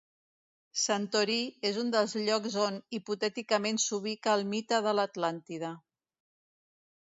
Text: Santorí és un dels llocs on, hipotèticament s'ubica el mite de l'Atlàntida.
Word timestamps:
Santorí 0.83 1.35
és 1.69 1.77
un 1.81 1.91
dels 1.95 2.15
llocs 2.29 2.55
on, 2.63 2.79
hipotèticament 2.99 3.79
s'ubica 3.85 4.35
el 4.41 4.49
mite 4.55 4.83
de 4.89 4.97
l'Atlàntida. 5.01 5.73